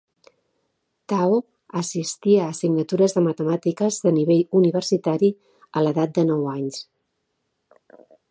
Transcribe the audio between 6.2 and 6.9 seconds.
nou anys.